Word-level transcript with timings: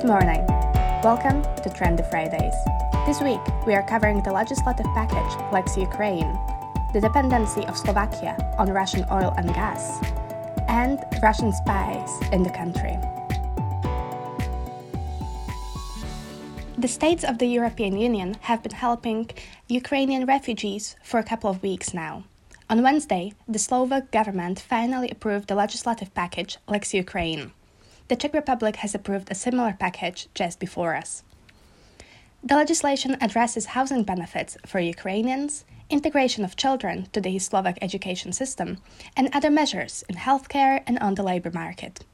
Good 0.00 0.08
morning. 0.08 0.46
Welcome 1.04 1.42
to 1.42 1.68
Trendy 1.68 2.08
Fridays. 2.08 2.54
This 3.04 3.20
week, 3.20 3.38
we 3.66 3.74
are 3.74 3.86
covering 3.86 4.22
the 4.22 4.32
legislative 4.32 4.86
package 4.94 5.52
Lex 5.52 5.76
Ukraine, 5.76 6.32
the 6.94 7.02
dependency 7.02 7.66
of 7.66 7.76
Slovakia 7.76 8.34
on 8.56 8.70
Russian 8.70 9.04
oil 9.12 9.34
and 9.36 9.52
gas, 9.52 10.00
and 10.68 11.04
Russian 11.22 11.52
spies 11.52 12.08
in 12.32 12.42
the 12.42 12.48
country. 12.48 12.96
The 16.78 16.88
states 16.88 17.22
of 17.22 17.36
the 17.36 17.48
European 17.48 17.98
Union 17.98 18.38
have 18.40 18.62
been 18.62 18.72
helping 18.72 19.28
Ukrainian 19.68 20.24
refugees 20.24 20.96
for 21.02 21.20
a 21.20 21.28
couple 21.30 21.50
of 21.50 21.62
weeks 21.62 21.92
now. 21.92 22.24
On 22.70 22.82
Wednesday, 22.82 23.34
the 23.46 23.58
Slovak 23.58 24.10
government 24.10 24.60
finally 24.60 25.10
approved 25.10 25.48
the 25.48 25.54
legislative 25.54 26.14
package 26.14 26.56
Lex 26.66 26.94
Ukraine. 26.94 27.52
The 28.10 28.16
Czech 28.16 28.34
Republic 28.34 28.74
has 28.82 28.92
approved 28.92 29.30
a 29.30 29.36
similar 29.36 29.72
package 29.78 30.26
just 30.34 30.58
before 30.58 30.96
us. 30.96 31.22
The 32.42 32.56
legislation 32.56 33.16
addresses 33.20 33.66
housing 33.66 34.02
benefits 34.02 34.56
for 34.66 34.80
Ukrainians, 34.80 35.64
integration 35.88 36.44
of 36.44 36.56
children 36.56 37.06
to 37.12 37.20
the 37.20 37.38
Slovak 37.38 37.78
education 37.80 38.32
system, 38.32 38.78
and 39.16 39.28
other 39.32 39.48
measures 39.48 40.02
in 40.08 40.16
healthcare 40.16 40.82
and 40.88 40.98
on 40.98 41.14
the 41.14 41.22
labor 41.22 41.52
market. 41.52 42.04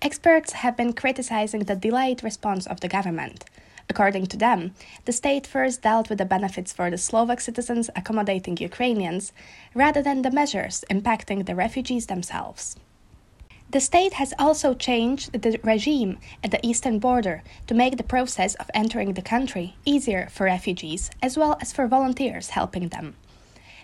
Experts 0.00 0.54
have 0.62 0.78
been 0.78 0.94
criticizing 0.94 1.64
the 1.64 1.76
delayed 1.76 2.24
response 2.24 2.66
of 2.66 2.80
the 2.80 2.88
government, 2.88 3.44
According 3.90 4.28
to 4.28 4.38
them, 4.38 4.72
the 5.04 5.12
state 5.12 5.46
first 5.46 5.82
dealt 5.82 6.08
with 6.08 6.16
the 6.16 6.24
benefits 6.24 6.72
for 6.72 6.88
the 6.90 6.96
Slovak 6.96 7.42
citizens 7.42 7.90
accommodating 7.94 8.56
Ukrainians 8.56 9.30
rather 9.74 10.00
than 10.00 10.22
the 10.22 10.30
measures 10.30 10.86
impacting 10.90 11.44
the 11.44 11.54
refugees 11.54 12.06
themselves. 12.06 12.76
The 13.74 13.80
state 13.80 14.12
has 14.12 14.32
also 14.38 14.72
changed 14.72 15.32
the 15.32 15.58
regime 15.64 16.18
at 16.44 16.52
the 16.52 16.64
eastern 16.64 17.00
border 17.00 17.42
to 17.66 17.74
make 17.74 17.96
the 17.96 18.04
process 18.04 18.54
of 18.54 18.70
entering 18.72 19.14
the 19.14 19.20
country 19.20 19.74
easier 19.84 20.28
for 20.30 20.44
refugees 20.44 21.10
as 21.20 21.36
well 21.36 21.58
as 21.60 21.72
for 21.72 21.88
volunteers 21.88 22.50
helping 22.50 22.90
them. 22.90 23.16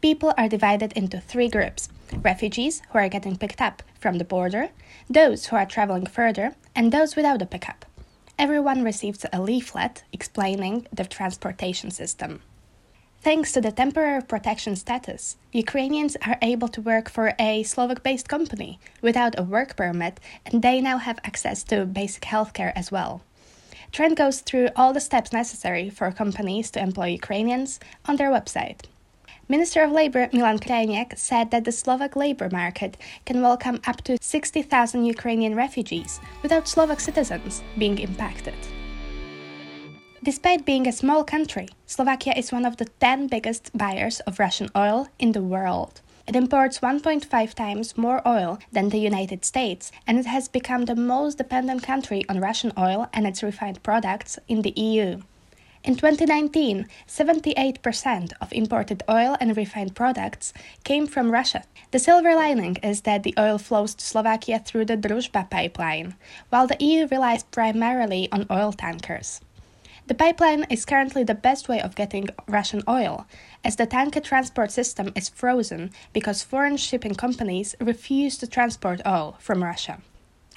People 0.00 0.32
are 0.38 0.48
divided 0.48 0.94
into 0.94 1.20
three 1.20 1.50
groups 1.50 1.90
refugees 2.22 2.80
who 2.88 2.98
are 2.98 3.10
getting 3.10 3.36
picked 3.36 3.60
up 3.60 3.82
from 4.00 4.16
the 4.16 4.24
border, 4.24 4.70
those 5.10 5.48
who 5.48 5.56
are 5.56 5.66
traveling 5.66 6.06
further, 6.06 6.54
and 6.74 6.90
those 6.90 7.14
without 7.14 7.42
a 7.42 7.46
pickup 7.46 7.84
everyone 8.38 8.82
receives 8.82 9.26
a 9.34 9.42
leaflet 9.42 10.02
explaining 10.14 10.86
the 10.94 11.04
transportation 11.04 11.90
system. 11.90 12.40
Thanks 13.24 13.52
to 13.52 13.62
the 13.62 13.72
temporary 13.72 14.20
protection 14.20 14.76
status, 14.76 15.38
Ukrainians 15.50 16.14
are 16.26 16.36
able 16.42 16.68
to 16.68 16.82
work 16.82 17.08
for 17.08 17.32
a 17.38 17.62
Slovak 17.62 18.02
based 18.02 18.28
company 18.28 18.78
without 19.00 19.38
a 19.38 19.42
work 19.42 19.76
permit, 19.76 20.20
and 20.44 20.60
they 20.60 20.82
now 20.82 20.98
have 20.98 21.24
access 21.24 21.64
to 21.64 21.86
basic 21.86 22.24
healthcare 22.24 22.74
as 22.76 22.92
well. 22.92 23.22
Trend 23.92 24.18
goes 24.18 24.40
through 24.40 24.68
all 24.76 24.92
the 24.92 25.00
steps 25.00 25.32
necessary 25.32 25.88
for 25.88 26.12
companies 26.12 26.70
to 26.72 26.82
employ 26.82 27.16
Ukrainians 27.16 27.80
on 28.04 28.16
their 28.16 28.30
website. 28.30 28.80
Minister 29.48 29.82
of 29.82 29.92
Labor 29.92 30.28
Milan 30.34 30.58
Krajniak 30.58 31.16
said 31.16 31.50
that 31.50 31.64
the 31.64 31.72
Slovak 31.72 32.16
labor 32.16 32.50
market 32.52 32.98
can 33.24 33.40
welcome 33.40 33.80
up 33.86 34.04
to 34.04 34.18
60,000 34.20 35.06
Ukrainian 35.06 35.54
refugees 35.54 36.20
without 36.42 36.68
Slovak 36.68 37.00
citizens 37.00 37.62
being 37.78 37.96
impacted. 38.00 38.60
Despite 40.24 40.64
being 40.64 40.86
a 40.86 40.92
small 40.92 41.22
country, 41.22 41.68
Slovakia 41.84 42.32
is 42.34 42.50
one 42.50 42.64
of 42.64 42.78
the 42.78 42.86
10 42.86 43.26
biggest 43.26 43.70
buyers 43.76 44.20
of 44.20 44.38
Russian 44.38 44.70
oil 44.74 45.08
in 45.18 45.32
the 45.32 45.42
world. 45.42 46.00
It 46.26 46.34
imports 46.34 46.78
1.5 46.78 47.52
times 47.52 47.98
more 47.98 48.26
oil 48.26 48.58
than 48.72 48.88
the 48.88 48.96
United 48.96 49.44
States, 49.44 49.92
and 50.06 50.18
it 50.18 50.24
has 50.24 50.48
become 50.48 50.86
the 50.86 50.96
most 50.96 51.36
dependent 51.36 51.82
country 51.82 52.24
on 52.26 52.40
Russian 52.40 52.72
oil 52.78 53.06
and 53.12 53.26
its 53.26 53.42
refined 53.42 53.82
products 53.82 54.38
in 54.48 54.62
the 54.62 54.72
EU. 54.80 55.20
In 55.84 55.94
2019, 55.94 56.88
78% 57.06 58.32
of 58.40 58.50
imported 58.50 59.02
oil 59.10 59.36
and 59.40 59.54
refined 59.54 59.94
products 59.94 60.54
came 60.84 61.06
from 61.06 61.32
Russia. 61.32 61.64
The 61.90 61.98
silver 61.98 62.34
lining 62.34 62.76
is 62.76 63.02
that 63.02 63.24
the 63.24 63.34
oil 63.38 63.58
flows 63.58 63.94
to 63.96 64.02
Slovakia 64.06 64.58
through 64.64 64.86
the 64.86 64.96
Druzhba 64.96 65.50
pipeline, 65.50 66.14
while 66.48 66.66
the 66.66 66.82
EU 66.82 67.08
relies 67.08 67.42
primarily 67.42 68.32
on 68.32 68.46
oil 68.50 68.72
tankers. 68.72 69.42
The 70.06 70.14
pipeline 70.14 70.66
is 70.68 70.84
currently 70.84 71.24
the 71.24 71.34
best 71.34 71.66
way 71.66 71.80
of 71.80 71.94
getting 71.94 72.28
Russian 72.46 72.82
oil, 72.86 73.26
as 73.64 73.76
the 73.76 73.86
tanker 73.86 74.20
transport 74.20 74.70
system 74.70 75.10
is 75.16 75.30
frozen 75.30 75.92
because 76.12 76.42
foreign 76.42 76.76
shipping 76.76 77.14
companies 77.14 77.74
refuse 77.80 78.36
to 78.38 78.46
transport 78.46 79.00
oil 79.06 79.36
from 79.38 79.64
Russia. 79.64 80.02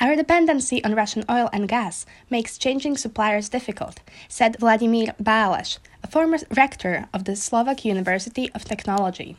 Our 0.01 0.17
dependency 0.17 0.83
on 0.83 0.95
Russian 0.95 1.23
oil 1.31 1.49
and 1.53 1.69
gas 1.69 2.05
makes 2.29 2.57
changing 2.57 2.97
suppliers 2.97 3.47
difficult, 3.47 4.01
said 4.27 4.59
Vladimir 4.59 5.15
Báleš, 5.23 5.77
a 6.03 6.07
former 6.07 6.39
rector 6.53 7.07
of 7.13 7.23
the 7.23 7.37
Slovak 7.37 7.85
University 7.85 8.51
of 8.53 8.65
Technology. 8.65 9.37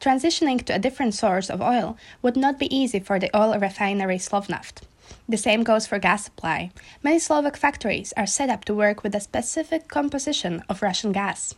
Transitioning 0.00 0.64
to 0.64 0.74
a 0.74 0.78
different 0.78 1.12
source 1.14 1.50
of 1.50 1.60
oil 1.60 1.98
would 2.22 2.36
not 2.36 2.58
be 2.58 2.74
easy 2.74 3.00
for 3.00 3.18
the 3.18 3.30
oil 3.36 3.58
refinery 3.58 4.16
Slovnaft. 4.16 4.82
The 5.28 5.36
same 5.36 5.62
goes 5.62 5.86
for 5.86 5.98
gas 5.98 6.24
supply. 6.24 6.70
Many 7.02 7.18
Slovak 7.18 7.56
factories 7.56 8.12
are 8.16 8.26
set 8.26 8.50
up 8.50 8.64
to 8.66 8.74
work 8.74 9.02
with 9.02 9.14
a 9.14 9.20
specific 9.20 9.88
composition 9.88 10.62
of 10.68 10.82
Russian 10.82 11.12
gas. 11.12 11.54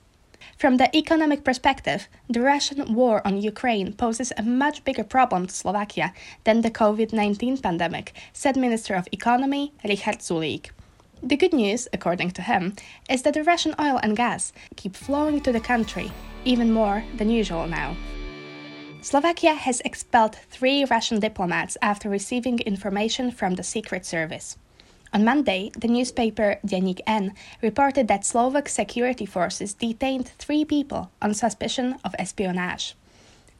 From 0.56 0.76
the 0.76 0.94
economic 0.96 1.44
perspective, 1.44 2.08
the 2.28 2.40
Russian 2.40 2.94
war 2.94 3.24
on 3.26 3.40
Ukraine 3.40 3.92
poses 3.92 4.32
a 4.36 4.42
much 4.42 4.84
bigger 4.84 5.04
problem 5.04 5.46
to 5.46 5.54
Slovakia 5.54 6.12
than 6.44 6.62
the 6.62 6.70
COVID 6.70 7.12
19 7.12 7.58
pandemic, 7.58 8.12
said 8.32 8.56
Minister 8.56 8.94
of 8.94 9.08
Economy 9.12 9.72
Richard 9.84 10.18
Sulík. 10.18 10.70
The 11.22 11.36
good 11.36 11.52
news, 11.52 11.88
according 11.92 12.30
to 12.32 12.42
him, 12.42 12.74
is 13.10 13.22
that 13.22 13.34
the 13.34 13.42
Russian 13.42 13.74
oil 13.80 13.98
and 14.02 14.16
gas 14.16 14.52
keep 14.76 14.94
flowing 14.94 15.40
to 15.42 15.52
the 15.52 15.60
country, 15.60 16.12
even 16.44 16.72
more 16.72 17.04
than 17.16 17.30
usual 17.30 17.66
now. 17.66 17.96
Slovakia 19.08 19.54
has 19.54 19.80
expelled 19.86 20.36
three 20.50 20.84
Russian 20.84 21.18
diplomats 21.18 21.78
after 21.80 22.10
receiving 22.10 22.58
information 22.58 23.30
from 23.30 23.54
the 23.54 23.62
Secret 23.62 24.04
Service. 24.04 24.58
On 25.14 25.24
Monday, 25.24 25.72
the 25.72 25.88
newspaper 25.88 26.60
Denník 26.60 27.00
N 27.06 27.32
reported 27.62 28.06
that 28.08 28.26
Slovak 28.26 28.68
security 28.68 29.24
forces 29.24 29.72
detained 29.72 30.28
three 30.36 30.62
people 30.62 31.10
on 31.22 31.32
suspicion 31.32 31.96
of 32.04 32.14
espionage. 32.18 32.94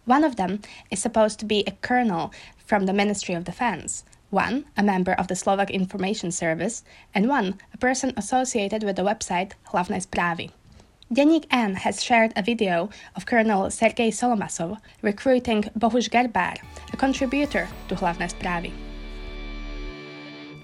One 0.04 0.22
of 0.22 0.36
them 0.36 0.60
is 0.90 1.00
supposed 1.00 1.40
to 1.40 1.46
be 1.46 1.64
a 1.64 1.78
colonel 1.80 2.30
from 2.66 2.84
the 2.84 2.92
Ministry 2.92 3.34
of 3.34 3.48
Defense, 3.48 4.04
one 4.28 4.66
a 4.76 4.82
member 4.82 5.14
of 5.14 5.28
the 5.28 5.36
Slovak 5.36 5.70
Information 5.70 6.30
Service, 6.30 6.84
and 7.14 7.26
one 7.26 7.56
a 7.72 7.78
person 7.78 8.12
associated 8.18 8.84
with 8.84 8.96
the 8.96 9.08
website 9.08 9.52
Hlavné 9.72 10.04
správy. 10.04 10.52
Denník 11.10 11.46
N 11.50 11.74
has 11.74 12.04
shared 12.04 12.34
a 12.36 12.42
video 12.42 12.90
of 13.16 13.24
Colonel 13.24 13.70
Sergei 13.70 14.10
Solomasov 14.10 14.78
recruiting 15.00 15.62
Bohuš 15.78 16.10
Garbár, 16.10 16.58
a 16.92 16.96
contributor 16.98 17.66
to 17.88 17.94
Hlavné 17.94 18.28
správy. 18.28 18.72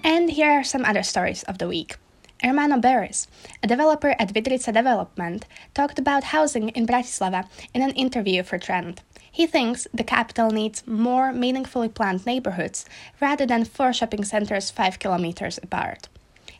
And 0.03 0.29
here 0.29 0.51
are 0.51 0.63
some 0.63 0.85
other 0.85 1.01
stories 1.01 1.41
of 1.43 1.57
the 1.57 1.67
week. 1.67 1.97
Ermano 2.43 2.79
Beres, 2.79 3.25
a 3.63 3.67
developer 3.67 4.13
at 4.19 4.35
Vydrica 4.35 4.71
Development, 4.71 5.47
talked 5.73 5.97
about 5.97 6.25
housing 6.25 6.69
in 6.69 6.85
Bratislava 6.85 7.47
in 7.73 7.81
an 7.81 7.91
interview 7.91 8.43
for 8.43 8.59
Trend. 8.59 9.01
He 9.31 9.47
thinks 9.47 9.87
the 9.95 10.03
capital 10.03 10.51
needs 10.51 10.85
more 10.85 11.33
meaningfully 11.33 11.89
planned 11.89 12.27
neighborhoods 12.27 12.85
rather 13.19 13.47
than 13.47 13.65
four 13.65 13.93
shopping 13.93 14.23
centers 14.23 14.69
five 14.69 14.99
kilometers 14.99 15.57
apart. 15.63 16.07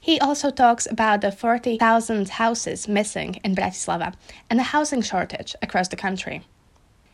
He 0.06 0.20
also 0.20 0.52
talks 0.52 0.86
about 0.86 1.22
the 1.22 1.32
40,000 1.32 2.30
houses 2.30 2.88
missing 2.88 3.40
in 3.44 3.56
Bratislava 3.56 4.14
and 4.52 4.60
the 4.60 4.70
housing 4.76 5.02
shortage 5.02 5.56
across 5.64 5.88
the 5.88 5.96
country. 5.96 6.44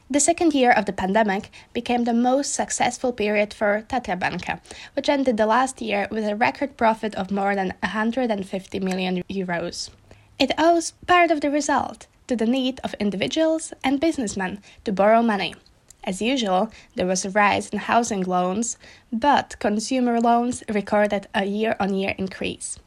The 0.10 0.20
second 0.20 0.54
year 0.54 0.74
of 0.74 0.88
the 0.88 0.92
pandemic 0.92 1.52
became 1.72 2.04
the 2.04 2.14
most 2.14 2.54
successful 2.54 3.14
period 3.14 3.54
for 3.54 3.86
Tatra 3.88 4.20
Banka, 4.20 4.60
which 4.94 5.08
ended 5.08 5.38
the 5.38 5.46
last 5.46 5.82
year 5.82 6.10
with 6.12 6.28
a 6.28 6.36
record 6.36 6.76
profit 6.76 7.16
of 7.16 7.32
more 7.32 7.56
than 7.56 7.74
150 7.82 8.80
million 8.82 9.24
euros. 9.30 9.90
It 10.38 10.52
owes 10.58 10.92
part 11.08 11.32
of 11.32 11.40
the 11.40 11.50
result 11.50 12.08
to 12.28 12.36
the 12.36 12.46
need 12.46 12.82
of 12.84 12.94
individuals 12.96 13.72
and 13.86 14.02
businessmen 14.02 14.62
to 14.84 14.92
borrow 14.92 15.22
money. 15.22 15.56
As 16.04 16.22
usual, 16.22 16.72
there 16.96 17.06
was 17.06 17.26
a 17.26 17.30
rise 17.30 17.70
in 17.70 17.78
housing 17.78 18.24
loans, 18.24 18.78
but 19.12 19.56
consumer 19.60 20.20
loans 20.20 20.64
recorded 20.68 21.28
a 21.36 21.46
year 21.46 21.76
on 21.80 21.94
year 21.94 22.16
increase. 22.18 22.80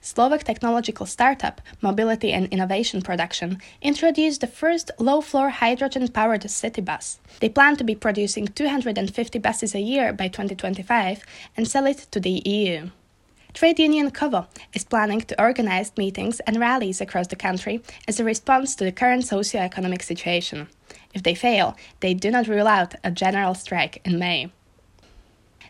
Slovak 0.00 0.44
technological 0.44 1.04
startup 1.04 1.60
Mobility 1.82 2.32
and 2.32 2.46
Innovation 2.52 3.02
Production 3.02 3.58
introduced 3.82 4.40
the 4.40 4.46
first 4.46 4.92
low 5.00 5.20
floor 5.20 5.50
hydrogen 5.50 6.06
powered 6.06 6.48
city 6.48 6.80
bus. 6.80 7.18
They 7.40 7.48
plan 7.48 7.74
to 7.78 7.84
be 7.84 7.96
producing 7.96 8.46
250 8.46 9.40
buses 9.40 9.74
a 9.74 9.80
year 9.80 10.12
by 10.12 10.28
2025 10.28 11.24
and 11.56 11.66
sell 11.66 11.86
it 11.86 12.06
to 12.12 12.20
the 12.20 12.40
EU. 12.44 12.90
Trade 13.56 13.78
union 13.78 14.10
KOVO 14.10 14.48
is 14.74 14.84
planning 14.84 15.22
to 15.22 15.42
organize 15.42 15.96
meetings 15.96 16.40
and 16.40 16.60
rallies 16.60 17.00
across 17.00 17.28
the 17.28 17.36
country 17.36 17.80
as 18.06 18.20
a 18.20 18.24
response 18.24 18.76
to 18.76 18.84
the 18.84 18.92
current 18.92 19.24
socio-economic 19.24 20.02
situation. 20.02 20.68
If 21.14 21.22
they 21.22 21.34
fail, 21.34 21.74
they 22.00 22.12
do 22.12 22.30
not 22.30 22.48
rule 22.48 22.66
out 22.68 22.96
a 23.02 23.10
general 23.10 23.54
strike 23.54 24.02
in 24.04 24.18
May. 24.18 24.52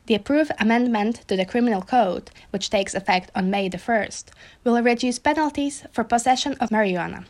The 0.07 0.17
approved 0.17 0.51
amendment 0.59 1.29
to 1.29 1.37
the 1.37 1.45
Criminal 1.45 1.81
Code, 1.81 2.33
which 2.51 2.71
takes 2.71 2.93
effect 2.93 3.31
on 3.37 3.53
May 3.53 3.69
the 3.69 3.79
1st, 3.79 4.31
will 4.65 4.83
reduce 4.83 5.21
penalties 5.21 5.85
for 5.93 6.03
possession 6.03 6.55
of 6.55 6.71
marijuana. 6.71 7.27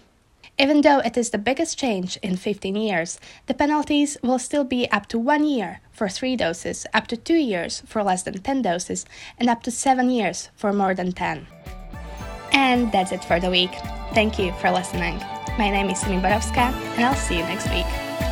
Even 0.59 0.81
though 0.81 1.01
it 1.01 1.19
is 1.19 1.31
the 1.31 1.39
biggest 1.39 1.79
change 1.79 2.17
in 2.23 2.37
15 2.37 2.77
years, 2.77 3.21
the 3.45 3.53
penalties 3.53 4.17
will 4.23 4.39
still 4.39 4.65
be 4.65 4.91
up 4.91 5.07
to 5.07 5.19
one 5.19 5.45
year 5.45 5.81
for 5.93 6.09
three 6.09 6.35
doses, 6.35 6.87
up 6.95 7.07
to 7.09 7.17
two 7.17 7.37
years 7.37 7.83
for 7.85 8.03
less 8.03 8.23
than 8.23 8.41
10 8.41 8.63
doses, 8.63 9.05
and 9.39 9.51
up 9.51 9.63
to 9.65 9.71
seven 9.71 10.09
years 10.09 10.49
for 10.57 10.73
more 10.73 10.95
than 10.95 11.13
10. 11.13 11.47
And 12.53 12.91
that's 12.91 13.13
it 13.13 13.23
for 13.23 13.39
the 13.39 13.51
week. 13.51 13.73
Thank 14.15 14.39
you 14.39 14.53
for 14.53 14.71
listening. 14.71 15.19
My 15.59 15.69
name 15.69 15.91
is 15.91 16.01
Simi 16.01 16.23
Borowska, 16.23 16.73
and 16.97 17.05
I'll 17.05 17.15
see 17.15 17.37
you 17.37 17.43
next 17.43 17.69
week. 17.69 18.26